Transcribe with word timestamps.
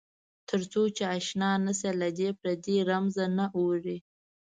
تر 0.49 0.61
څو 0.71 0.81
چې 0.95 1.03
آشنا 1.15 1.51
نه 1.65 1.73
شې 1.79 1.91
له 2.01 2.09
دې 2.17 2.29
پردې 2.39 2.77
رمز 2.89 3.15
نه 3.37 3.45
اورې. 3.57 3.97